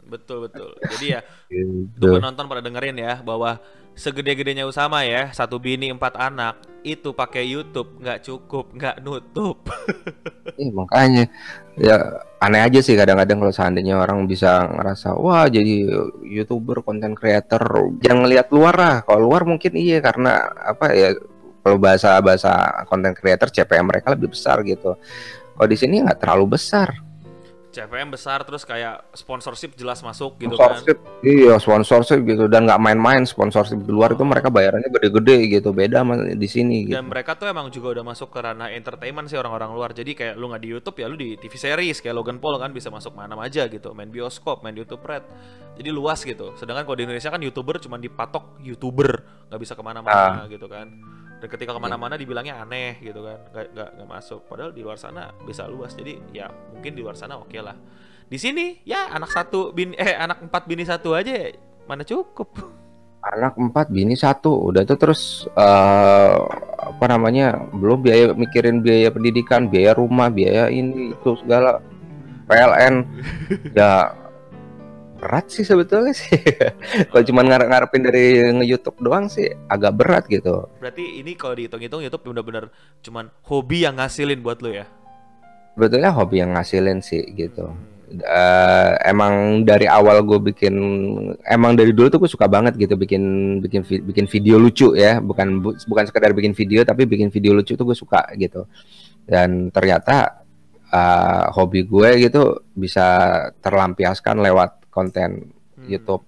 [0.10, 0.70] Betul betul.
[0.92, 2.10] Jadi ya gitu.
[2.10, 3.62] untuk penonton pada dengerin ya bahwa
[3.94, 9.68] segede-gedenya Usama ya satu bini empat anak itu pakai YouTube nggak cukup nggak nutup.
[10.56, 11.28] Eh, makanya
[11.76, 15.88] ya aneh aja sih kadang-kadang kalau seandainya orang bisa ngerasa wah jadi
[16.24, 17.60] youtuber konten creator
[18.00, 21.16] jangan ngelihat luar lah kalau luar mungkin iya karena apa ya
[21.60, 22.52] kalau bahasa bahasa
[22.88, 24.96] konten creator CPM mereka lebih besar gitu
[25.60, 27.09] kalau di sini nggak terlalu besar
[27.70, 31.22] CPM besar terus kayak sponsorship jelas masuk gitu sponsorship kan.
[31.22, 36.02] iya sponsorship gitu dan nggak main-main sponsorship di luar itu mereka bayarannya gede-gede gitu beda
[36.02, 36.98] sama di sini gitu.
[36.98, 39.94] Dan mereka tuh emang juga udah masuk ke ranah entertainment sih orang-orang luar.
[39.94, 42.74] Jadi kayak lu nggak di YouTube ya lu di TV series kayak Logan Paul kan
[42.74, 45.24] bisa masuk mana aja gitu, main bioskop, main YouTube Red.
[45.78, 46.58] Jadi luas gitu.
[46.58, 50.50] Sedangkan kalau di Indonesia kan youtuber cuma dipatok youtuber, nggak bisa ke mana-mana Ah.
[50.50, 50.90] gitu kan.
[51.40, 54.44] Dan ketika ke mana-mana dibilangnya aneh gitu kan, nggak nggak nggak masuk.
[54.46, 55.96] Padahal di luar sana bisa luas.
[55.96, 57.76] Jadi ya mungkin di luar sana oke lah.
[58.30, 61.50] Di sini ya anak satu bini eh anak empat bini satu aja
[61.88, 62.80] mana cukup.
[63.20, 66.40] anak empat bini satu udah tuh terus eh
[66.80, 71.84] apa namanya belum biaya mikirin biaya pendidikan biaya rumah biaya ini itu segala
[72.48, 73.06] PLN
[73.76, 74.16] ya
[75.20, 76.40] berat sih sebetulnya sih.
[77.12, 80.66] Kalau cuma ngarep-ngarepin dari nge-YouTube doang sih agak berat gitu.
[80.80, 82.72] Berarti ini kalau dihitung-hitung YouTube bener-bener
[83.04, 84.88] cuman hobi yang ngasilin buat lu ya.
[85.76, 87.72] sebetulnya hobi yang ngasilin sih gitu.
[88.10, 90.76] Eh, emang dari awal gue bikin
[91.46, 93.24] emang dari dulu tuh gue suka banget gitu bikin
[93.64, 95.20] bikin bikin video lucu ya.
[95.20, 98.68] Bukan bu- bukan sekedar bikin video tapi bikin video lucu tuh gue suka gitu.
[99.24, 100.44] Dan ternyata
[100.90, 103.08] eh, hobi gue gitu bisa
[103.60, 105.88] terlampiaskan lewat konten Hmm.
[105.88, 106.24] YouTube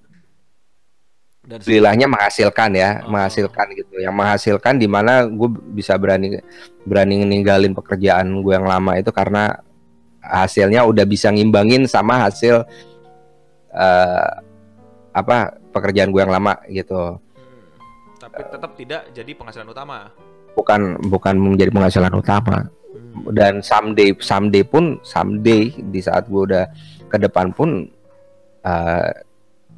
[1.42, 3.18] Dan Alhamdulillahnya menghasilkan ya, Oh.
[3.18, 3.98] menghasilkan gitu.
[3.98, 6.38] Yang menghasilkan di mana gue bisa berani
[6.86, 9.58] berani ninggalin pekerjaan gue yang lama itu karena
[10.22, 12.62] hasilnya udah bisa ngimbangin sama hasil
[13.74, 14.32] eh
[15.18, 17.18] apa pekerjaan gue yang lama gitu.
[17.18, 18.22] Hmm.
[18.22, 20.14] Tapi tetap tidak jadi penghasilan utama.
[20.54, 22.70] Bukan bukan menjadi penghasilan utama.
[22.70, 23.34] Hmm.
[23.34, 26.70] Dan someday someday pun someday di saat gue udah
[27.10, 27.90] ke depan pun
[28.62, 29.10] eh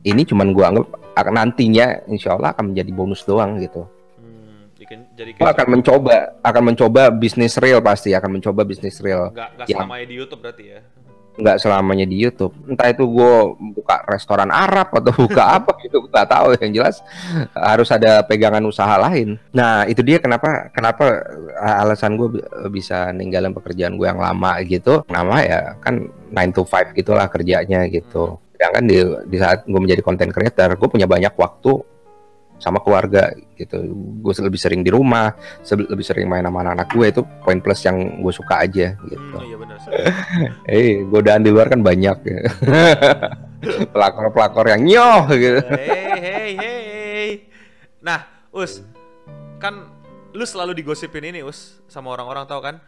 [0.04, 3.88] ini cuman gue anggap akan nantinya insya Allah akan menjadi bonus doang gitu.
[4.17, 4.67] Hmm.
[5.15, 9.32] Jadi Gue akan mencoba, akan mencoba bisnis real pasti, akan mencoba bisnis real.
[9.32, 10.80] nggak yang- selamanya di YouTube berarti ya.
[11.34, 12.54] Nggak selamanya di YouTube.
[12.69, 13.34] Entah itu gue
[13.74, 16.48] buka restoran Arab atau buka apa gitu, nggak tahu.
[16.62, 16.96] Yang jelas
[17.58, 19.41] harus ada pegangan usaha lain.
[19.50, 21.26] Nah itu dia kenapa kenapa
[21.58, 22.38] uh, alasan gue
[22.69, 25.02] bisa ninggalin pekerjaan gue yang lama gitu.
[25.10, 28.38] Nama ya kan 9 to 5 gitulah kerjanya gitu.
[28.63, 28.95] Sedangkan di,
[29.28, 31.84] di saat gue menjadi content creator, gue punya banyak waktu
[32.63, 33.76] sama keluarga gitu.
[34.23, 35.36] Gue lebih sering di rumah,
[35.67, 39.19] lebih sering main sama anak-anak gue itu poin plus yang gue suka aja gitu.
[39.19, 39.78] Hmm, iya benar.
[40.71, 42.39] Eh, godaan di luar kan banyak ya.
[43.91, 45.60] Pelakor-pelakor yang nyoh gitu.
[45.76, 47.30] hey hey hey.
[47.99, 48.80] Nah, Us,
[49.60, 49.91] kan
[50.32, 52.80] lu selalu digosipin ini Us sama orang-orang tahu kan?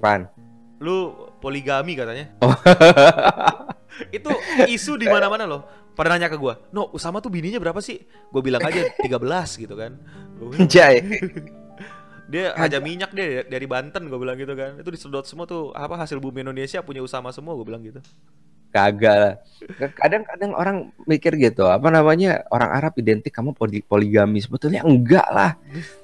[0.00, 0.32] Pan.
[0.80, 2.32] Lu poligami katanya.
[2.40, 2.56] Oh.
[4.10, 4.30] Itu
[4.66, 5.62] isu di mana-mana loh.
[5.94, 8.02] Pada nanya ke gua, "No, Usama tuh bininya berapa sih?"
[8.34, 9.94] Gue bilang aja 13 gitu kan.
[10.66, 11.02] Jai.
[12.24, 14.80] dia aja minyak deh dari Banten gue bilang gitu kan.
[14.80, 18.02] Itu disedot semua tuh apa hasil bumi Indonesia punya Usama semua gue bilang gitu.
[18.74, 19.34] Kagak lah.
[19.94, 22.42] Kadang-kadang orang mikir gitu, apa namanya?
[22.50, 24.42] Orang Arab identik kamu poli- poligami.
[24.42, 25.54] Sebetulnya enggak lah.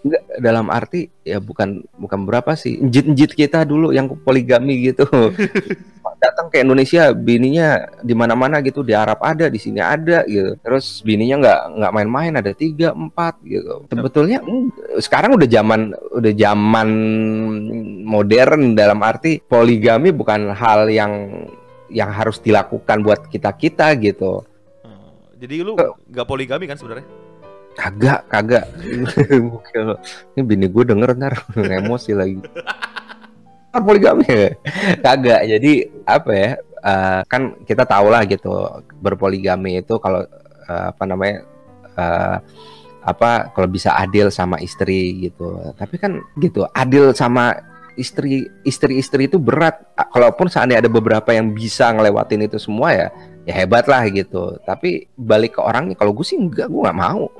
[0.06, 2.78] Enggak dalam arti ya bukan bukan berapa sih.
[2.78, 5.02] Njit-njit kita dulu yang poligami gitu.
[6.20, 7.68] Datang ke Indonesia bininya
[8.04, 10.52] di mana-mana gitu di Arab ada di sini ada gitu.
[10.60, 13.88] Terus bininya nggak nggak main-main ada tiga empat gitu.
[13.88, 14.68] Sebetulnya eng-
[15.00, 15.80] sekarang udah zaman
[16.12, 16.88] udah zaman
[18.04, 21.44] modern dalam arti poligami bukan hal yang
[21.88, 24.44] yang harus dilakukan buat kita kita gitu.
[24.84, 27.08] Hmm, Jadi lu nggak poligami kan sebenarnya?
[27.70, 28.66] kagak kagak.
[30.36, 32.36] Ini bini gue denger ntar emosi lagi
[33.78, 34.50] poligami ya?
[34.98, 36.50] kagak jadi apa ya
[36.82, 38.50] eh, kan kita tahu lah gitu
[38.98, 40.26] berpoligami itu kalau
[40.66, 41.46] eh, apa namanya
[41.94, 42.36] eh,
[43.00, 47.56] apa kalau bisa adil sama istri gitu tapi kan gitu adil sama
[47.96, 49.80] istri istri-istri itu berat
[50.12, 53.08] kalaupun seandainya ada beberapa yang bisa ngelewatin itu semua ya
[53.48, 57.32] ya hebat lah gitu tapi balik ke orangnya kalau gue sih enggak gue nggak mau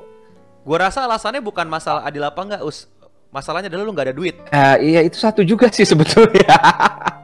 [0.61, 2.85] Gua rasa alasannya bukan masalah adil apa enggak, Us.
[3.31, 4.35] Masalahnya adalah lu nggak ada duit.
[4.51, 6.51] Eh, iya itu satu juga sih sebetulnya.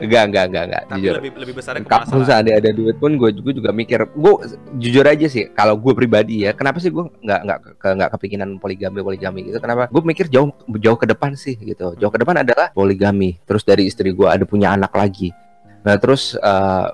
[0.00, 1.14] Enggak enggak enggak enggak Tapi jujur.
[1.16, 4.32] lebih lebih besarnya ke kalau seandainya ada duit pun gue juga juga mikir gue
[4.76, 8.48] jujur aja sih kalau gue pribadi ya kenapa sih gue nggak nggak ke nggak kepikiran
[8.60, 9.56] poligami poligami gitu?
[9.56, 9.88] Kenapa?
[9.88, 11.96] Gue mikir jauh jauh ke depan sih gitu.
[11.96, 15.32] Jauh ke depan adalah poligami terus dari istri gue ada punya anak lagi.
[15.80, 16.86] Nah terus eh,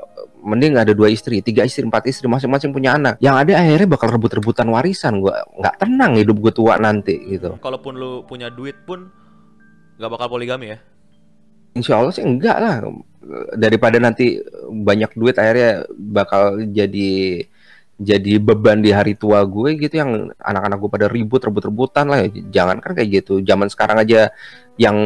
[0.46, 3.18] mending ada dua istri tiga istri empat istri masing-masing punya anak.
[3.18, 7.58] Yang ada akhirnya bakal rebut-rebutan warisan gue nggak tenang hidup gue tua nanti gitu.
[7.58, 9.10] Kalaupun lu punya duit pun
[9.98, 10.78] nggak bakal poligami ya.
[11.74, 12.86] Insya Allah sih enggak lah.
[13.58, 14.38] Daripada nanti
[14.70, 17.42] banyak duit akhirnya bakal jadi
[17.96, 22.22] jadi beban di hari tua gue gitu yang anak-anak gue pada ribut rebut-rebutan lah.
[22.54, 23.42] Jangan kan kayak gitu.
[23.42, 24.30] Zaman sekarang aja
[24.78, 24.96] yang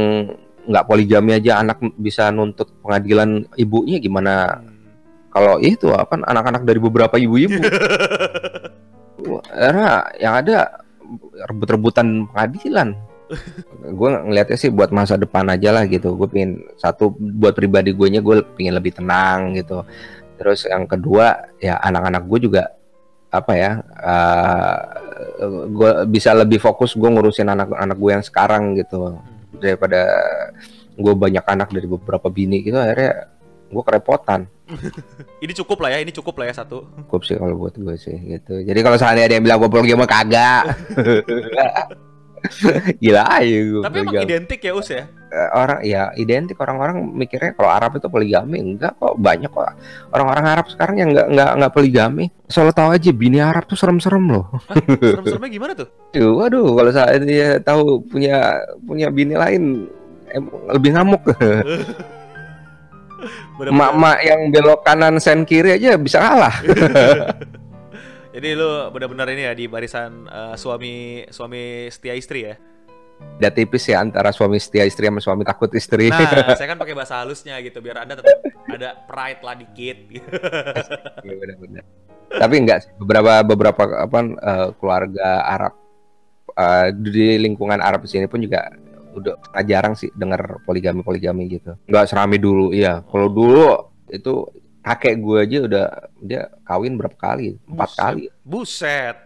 [0.69, 4.61] nggak poligami aja anak bisa nuntut pengadilan ibunya gimana.
[5.31, 7.63] Kalau itu apa anak-anak dari beberapa ibu-ibu.
[9.51, 10.83] Karena yang ada
[11.47, 12.99] rebut-rebutan pengadilan.
[13.95, 16.19] Gue ngelihatnya sih buat masa depan aja lah gitu.
[16.19, 19.87] Gue pengen satu buat pribadi gue nya gue pengen lebih tenang gitu.
[20.35, 22.63] Terus yang kedua ya anak-anak gue juga
[23.31, 23.79] apa ya
[25.71, 29.15] gue bisa lebih fokus gue ngurusin anak-anak gue yang sekarang gitu.
[29.63, 30.11] Daripada
[30.99, 33.40] gue banyak anak dari beberapa bini gitu akhirnya
[33.71, 34.51] gue kerepotan.
[35.45, 36.87] Ini cukup lah ya, ini cukup lah ya satu.
[37.07, 38.63] cukup sih kalau buat gue sih gitu.
[38.63, 40.71] Jadi kalau seandainya ada yang bilang gue poligami kagak.
[43.03, 45.05] Gila aja gue Tapi emang identik ya Us ya.
[45.31, 46.57] Eh, orang ya identik.
[46.57, 49.15] Orang-orang mikirnya kalau Arab itu poligami enggak kok.
[49.21, 49.77] Banyak kok.
[50.15, 52.25] Orang-orang Arab sekarang yang enggak enggak enggak poligami.
[52.49, 54.47] Selalu tahu aja bini Arab tuh serem-serem loh.
[54.99, 55.89] Serem-seremnya gimana tuh?
[56.17, 59.87] Duh, waduh kalau saya dia tahu punya punya bini lain
[60.33, 61.23] em, lebih ngamuk
[63.61, 66.57] Emak-emak yang belok kanan sen kiri aja bisa kalah
[68.31, 72.55] Jadi lu benar-benar ini ya di barisan eh, suami suami setia istri ya.
[73.37, 76.97] ada tipis ya antara suami setia istri sama suami takut istri Nah, saya kan pakai
[76.97, 80.29] bahasa halusnya gitu biar Anda tetap ada pride lah dikit gitu.
[81.27, 81.85] Iya, benar-benar.
[82.33, 85.75] Tapi enggak sih beberapa beberapa apa eh, keluarga Arab
[86.57, 88.73] eh, di lingkungan Arab sini pun juga
[89.15, 91.77] udah nggak jarang sih dengar poligami poligami gitu.
[91.87, 93.03] Enggak serami dulu, iya.
[93.05, 93.67] Kalau dulu
[94.11, 94.47] itu
[94.81, 95.87] kakek gue aja udah
[96.21, 97.61] dia kawin berapa kali?
[97.69, 98.01] Empat Buset.
[98.01, 98.25] kali.
[98.43, 99.17] Buset.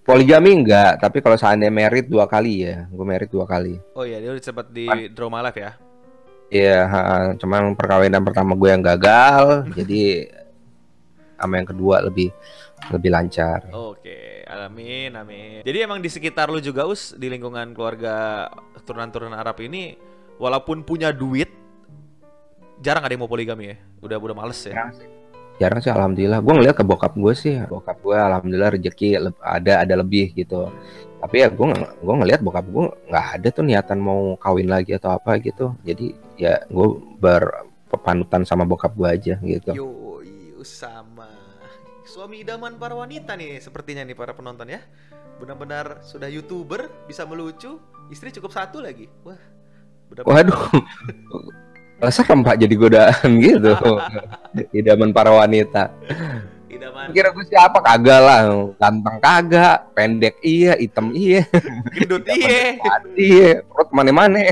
[0.00, 3.78] Poligami enggak, tapi kalau seandainya merit dua kali ya, gue merit dua kali.
[3.92, 5.72] Oh iya, dia udah sempat di Drama Live ya.
[6.50, 6.80] Iya,
[7.38, 10.26] cuman perkawinan pertama gue yang gagal, jadi
[11.38, 12.34] sama yang kedua lebih
[12.88, 13.68] lebih lancar.
[13.76, 15.60] Oke, amin, amin.
[15.60, 18.48] Jadi emang di sekitar lu juga us di lingkungan keluarga
[18.88, 20.00] turunan-turunan Arab ini,
[20.40, 21.52] walaupun punya duit,
[22.80, 23.76] jarang ada yang mau poligami ya.
[24.00, 24.72] Udah udah males ya.
[24.72, 25.08] Jarang sih.
[25.60, 26.40] Jarang sih alhamdulillah.
[26.40, 30.72] Gue ngeliat ke bokap gue sih, bokap gue alhamdulillah rezeki ada ada lebih gitu.
[31.20, 35.12] Tapi ya gue gue ngeliat bokap gue nggak ada tuh niatan mau kawin lagi atau
[35.12, 35.76] apa gitu.
[35.84, 36.88] Jadi ya gue
[37.20, 39.76] berpanutan sama bokap gue aja gitu.
[39.76, 40.24] Yo,
[40.64, 41.19] sama.
[42.10, 44.82] Suami idaman para wanita nih sepertinya nih para penonton ya.
[45.38, 47.78] Benar-benar sudah youtuber, bisa melucu,
[48.10, 49.06] istri cukup satu lagi.
[49.22, 49.38] Wah,
[50.10, 50.50] benar-benar.
[52.02, 53.78] Waduh, serem pak jadi godaan gitu.
[54.82, 55.94] Idaman para wanita.
[56.66, 58.42] Idaman Kira gue siapa kagak lah,
[58.74, 61.46] ganteng kagak, pendek iya, hitam iya.
[61.94, 62.74] gendut iye.
[63.14, 64.50] Iya, perut mana-mana.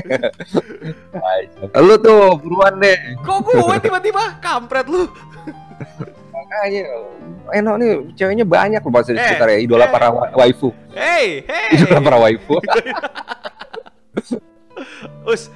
[1.75, 3.19] Lu tuh buruan deh.
[3.19, 5.11] Kok gue tiba-tiba kampret lu?
[6.49, 6.81] Makanya
[7.49, 9.89] Eno nih ceweknya banyak loh pasti di Eh, sekitar ya, idola eh.
[9.89, 10.69] para wa- waifu.
[10.93, 11.77] Hey, hey.
[11.77, 12.57] Idola para waifu.
[15.25, 15.49] Us,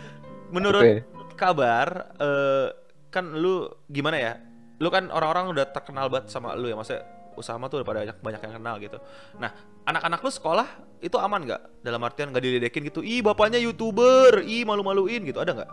[0.49, 1.05] menurut Oke.
[1.33, 2.67] kabar eh,
[3.09, 4.33] kan lu gimana ya?
[4.81, 8.17] Lu kan orang-orang udah terkenal banget sama lu ya, maksudnya Usama tuh udah pada banyak,
[8.21, 8.97] banyak yang kenal gitu.
[9.41, 9.49] Nah,
[9.85, 11.61] anak-anak lu sekolah itu aman nggak?
[11.81, 13.01] Dalam artian nggak diledekin gitu?
[13.01, 15.69] Ih, bapaknya youtuber, ih malu-maluin gitu, ada nggak?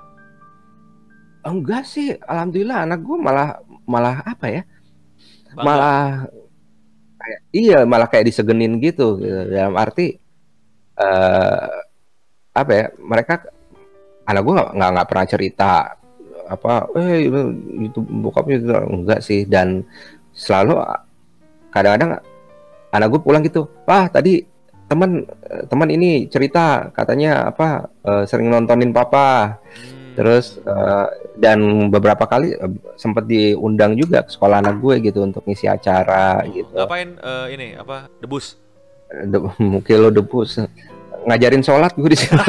[1.41, 4.63] Enggak sih, alhamdulillah anak gue malah malah apa ya?
[5.55, 5.65] Bangga.
[5.67, 6.03] Malah
[7.21, 9.41] kayak iya, malah kayak disegenin gitu, gitu.
[9.51, 10.17] dalam arti
[11.01, 11.69] eh
[12.51, 12.87] apa ya?
[12.97, 13.35] Mereka
[14.27, 15.73] anak gue nggak nggak pernah cerita
[16.51, 17.31] apa eh
[17.87, 19.87] itu bokapnya itu enggak sih dan
[20.35, 20.83] selalu
[21.71, 22.19] kadang-kadang
[22.91, 24.43] anak gue pulang gitu wah tadi
[24.91, 25.23] teman
[25.71, 30.00] teman ini cerita katanya apa eh, sering nontonin papa Hmm.
[30.15, 31.07] Terus eh,
[31.39, 36.43] dan beberapa kali eh, sempat diundang juga ke sekolah anak gue gitu untuk ngisi acara
[36.51, 36.71] gitu.
[36.75, 38.11] Ngapain eh, ini apa?
[38.19, 38.59] Debus.
[39.11, 39.43] De-
[39.73, 40.61] mungkin lo debus.
[41.27, 42.35] Ngajarin sholat gue di situ.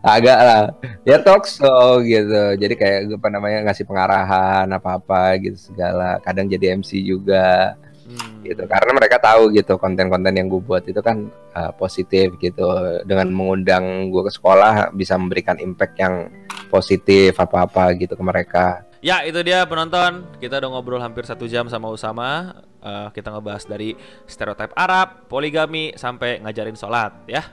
[0.00, 0.62] Agak lah.
[1.04, 2.56] Ya talk show gitu.
[2.56, 6.16] Jadi kayak apa namanya ngasih pengarahan apa apa gitu segala.
[6.24, 7.76] Kadang jadi MC juga
[8.10, 8.42] Hmm.
[8.42, 8.62] gitu.
[8.66, 12.66] Karena mereka tahu gitu konten-konten yang gue buat itu kan uh, positif gitu.
[13.06, 16.26] Dengan mengundang gue ke sekolah bisa memberikan impact yang
[16.70, 18.66] positif apa-apa gitu ke mereka.
[19.00, 20.28] Ya itu dia penonton.
[20.36, 22.60] Kita udah ngobrol hampir satu jam sama Usama.
[22.80, 23.92] Uh, Kita ngebahas dari
[24.24, 27.44] stereotip Arab, poligami, sampai ngajarin sholat ya.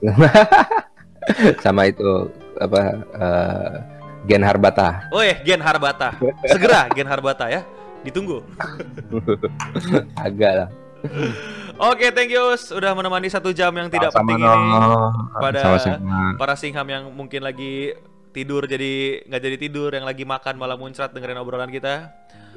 [1.64, 2.80] Sama itu apa
[3.12, 3.72] uh,
[4.24, 5.12] Gen Harbata.
[5.12, 6.16] Oh ya Gen Harbata.
[6.48, 7.60] Segera Gen Harbata ya
[8.06, 8.44] Ditunggu
[10.26, 10.68] Agak lah
[11.80, 12.68] Oke, okay, thank you Us.
[12.68, 14.88] udah menemani satu jam yang tidak Sama penting ini
[15.40, 16.36] pada Sama-sama.
[16.36, 17.96] para singham yang mungkin lagi
[18.30, 22.10] tidur jadi nggak jadi tidur, yang lagi makan malah muncrat dengerin obrolan kita.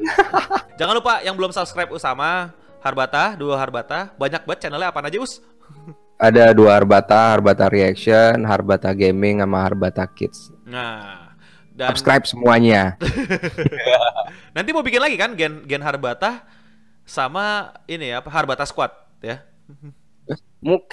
[0.79, 5.41] Jangan lupa yang belum subscribe Usama, Harbata, dua Harbata, banyak banget channelnya apa aja Us?
[6.17, 10.53] Ada dua Harbata, Harbata Reaction, Harbata Gaming, sama Harbata Kids.
[10.63, 11.22] Nah,
[11.73, 12.95] dan subscribe semuanya.
[14.55, 16.45] Nanti mau bikin lagi kan Gen Gen Harbata
[17.03, 19.41] sama ini ya Harbata Squad ya.
[20.63, 20.87] Muk.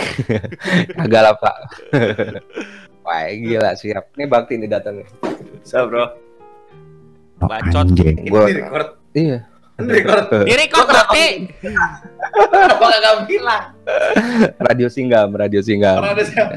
[1.07, 1.57] Agak lah, Pak.
[3.07, 4.11] Wah, gila siap.
[4.19, 5.09] Ini bakti nih datang nih.
[5.63, 6.05] Siap, Bro.
[7.47, 7.87] Bacot.
[8.27, 8.51] Gua
[9.15, 9.47] Iya.
[9.81, 10.45] Record.
[10.45, 11.27] Di record bakti.
[11.63, 13.65] Gua enggak bilang.
[14.59, 16.03] Radio Singgam, Radio Singgam.
[16.03, 16.51] Radio Singgam.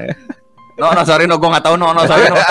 [0.74, 2.42] No, no, sorry, no, gua nggak tahu, no, no, sorry, no.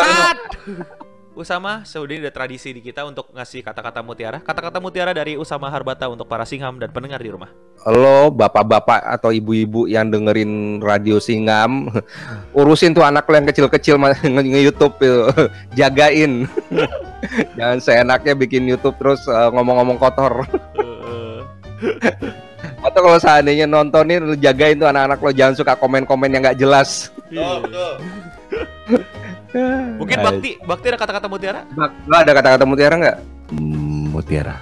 [1.32, 4.36] Usama, sudah ada tradisi di kita untuk ngasih kata-kata mutiara.
[4.44, 7.48] Kata-kata mutiara dari Usama Harbata untuk para singham dan pendengar di rumah.
[7.80, 11.88] Halo, bapak-bapak atau ibu-ibu yang dengerin radio Singham,
[12.60, 13.96] urusin tuh anak lo yang kecil-kecil
[14.28, 15.24] nge-YouTube itu,
[15.80, 16.44] jagain.
[17.56, 20.44] Jangan seenaknya bikin YouTube terus uh, ngomong-ngomong kotor.
[22.84, 27.08] atau kalau seandainya nontonin, lu jagain tuh anak-anak lo jangan suka komen-komen yang nggak jelas.
[27.32, 27.64] Oh,
[29.52, 31.60] Mungkin Bakti, Bakti ada kata-kata mutiara?
[31.76, 31.92] Bak,
[32.24, 33.16] ada kata-kata mutiara nggak?
[33.52, 34.56] Hmm, mutiara.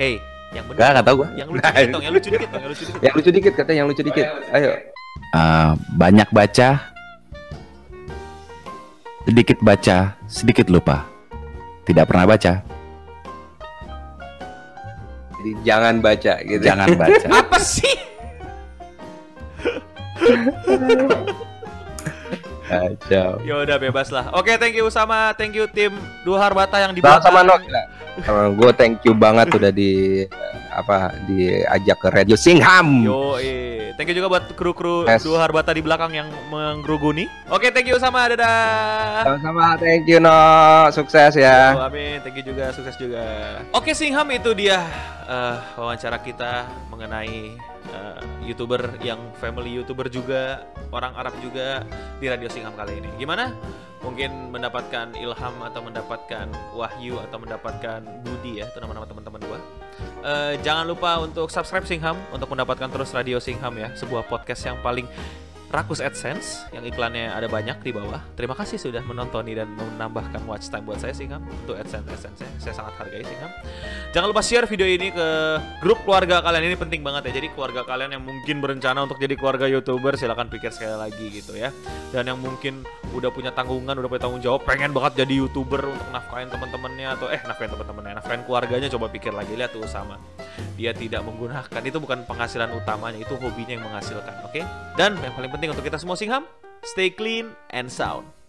[0.00, 0.16] Hey,
[0.56, 0.96] yang benar.
[0.96, 1.28] Gak, tahu gua.
[1.36, 3.02] Yang lucu dikit dong, yang lucu dikit dong, yang lucu dikit.
[3.04, 4.26] Yang lucu dikit katanya yang lucu dikit.
[4.56, 4.70] Ayo.
[5.36, 6.68] Uh, banyak baca,
[9.28, 11.04] sedikit baca, sedikit lupa.
[11.84, 12.52] Tidak pernah baca.
[15.40, 16.62] Jadi jangan baca gitu.
[16.64, 17.26] Jangan baca.
[17.28, 17.96] Apa sih?
[22.70, 23.42] Kacau.
[23.42, 24.30] Ya udah bebas lah.
[24.30, 25.90] Oke, thank you sama thank you tim
[26.22, 27.26] Dua Harbata yang di belakang.
[27.26, 27.60] Sama Nok.
[28.54, 30.22] gue thank you banget udah di
[30.70, 33.02] apa diajak ke Radio Singham.
[33.02, 33.90] Yo, eh.
[33.98, 35.26] Thank you juga buat kru-kru yes.
[35.26, 37.26] Dua Harbata di belakang yang menggeruguni.
[37.50, 39.26] Oke, thank you sama dadah.
[39.26, 40.88] Sama-sama, thank you No.
[40.94, 41.74] Sukses ya.
[41.74, 42.22] Yo, amin.
[42.22, 43.24] Thank you juga, sukses juga.
[43.74, 44.80] Oke, Singham itu dia
[45.26, 47.58] uh, wawancara kita mengenai
[47.92, 51.84] uh, youtuber yang family youtuber juga orang Arab juga
[52.18, 53.08] di Radio Singham kali ini.
[53.16, 53.54] Gimana?
[54.00, 59.58] Mungkin mendapatkan ilham atau mendapatkan wahyu atau mendapatkan budi ya itu nama-nama teman-teman gua.
[60.24, 64.80] Uh, jangan lupa untuk subscribe Singham untuk mendapatkan terus Radio Singham ya, sebuah podcast yang
[64.80, 65.04] paling
[65.70, 68.18] Rakus AdSense yang iklannya ada banyak di bawah.
[68.34, 72.50] Terima kasih sudah menonton dan menambahkan watch time buat saya Singham untuk AdSense AdSense -nya.
[72.58, 73.54] Saya sangat hargai Singham.
[74.10, 75.26] Jangan lupa share video ini ke
[75.78, 77.38] grup keluarga kalian ini penting banget ya.
[77.38, 81.54] Jadi keluarga kalian yang mungkin berencana untuk jadi keluarga YouTuber silahkan pikir sekali lagi gitu
[81.54, 81.70] ya.
[82.10, 82.82] Dan yang mungkin
[83.14, 87.26] udah punya tanggungan, udah punya tanggung jawab, pengen banget jadi YouTuber untuk nafkahin teman-temannya atau
[87.30, 90.18] eh nafkahin teman-temannya, nafkahin keluarganya coba pikir lagi lihat tuh sama.
[90.74, 94.58] Dia tidak menggunakan itu bukan penghasilan utamanya, itu hobinya yang menghasilkan, oke?
[94.58, 94.64] Okay?
[94.98, 96.48] Dan yang paling penting untuk kita semua Singham,
[96.80, 98.39] stay clean and sound.